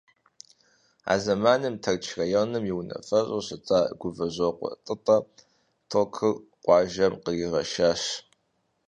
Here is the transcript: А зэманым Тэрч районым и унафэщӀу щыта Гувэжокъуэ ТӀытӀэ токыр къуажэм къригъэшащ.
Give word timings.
А 1.11 1.15
зэманым 1.25 1.75
Тэрч 1.83 2.05
районым 2.19 2.63
и 2.69 2.73
унафэщӀу 2.79 3.41
щыта 3.45 3.79
Гувэжокъуэ 3.99 4.71
ТӀытӀэ 4.85 5.17
токыр 5.91 6.33
къуажэм 6.63 7.13
къригъэшащ. 7.23 8.01